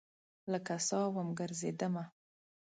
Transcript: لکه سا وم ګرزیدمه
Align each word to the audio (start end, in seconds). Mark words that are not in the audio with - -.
لکه 0.51 0.75
سا 0.87 0.99
وم 1.15 1.29
ګرزیدمه 1.39 2.05